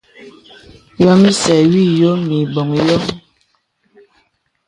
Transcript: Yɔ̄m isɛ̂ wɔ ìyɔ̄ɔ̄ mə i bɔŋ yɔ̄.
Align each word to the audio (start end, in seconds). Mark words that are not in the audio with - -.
Yɔ̄m 1.01 1.21
isɛ̂ 1.29 1.57
wɔ 1.71 1.79
ìyɔ̄ɔ̄ 1.91 2.15
mə 2.27 2.33
i 2.41 2.43
bɔŋ 2.53 2.69
yɔ̄. 2.85 2.99